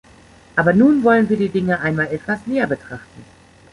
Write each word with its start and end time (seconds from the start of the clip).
Aber 0.55 0.73
nun 0.73 1.03
wollen 1.03 1.29
wir 1.29 1.37
die 1.37 1.49
Dinge 1.49 1.79
einmal 1.79 2.07
etwas 2.07 2.47
näher 2.47 2.65
betrachten. 2.65 3.23